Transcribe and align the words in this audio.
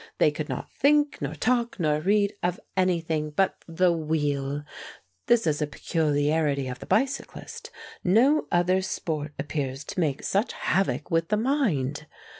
They 0.17 0.31
could 0.31 0.49
not 0.49 0.73
think 0.73 1.21
nor 1.21 1.35
talk 1.35 1.79
nor 1.79 1.99
read 1.99 2.33
of 2.41 2.59
anything 2.75 3.29
but 3.29 3.63
the 3.67 3.91
wheel. 3.93 4.63
This 5.27 5.45
is 5.45 5.61
a 5.61 5.67
peculiarity 5.67 6.67
of 6.67 6.79
the 6.79 6.87
bicyclist. 6.87 7.69
No 8.03 8.47
other 8.51 8.81
sport 8.81 9.33
appears 9.37 9.83
to 9.83 9.99
make 9.99 10.23
such 10.23 10.53
havoc 10.53 11.11
with 11.11 11.27
the 11.27 11.37
mind. 11.37 12.07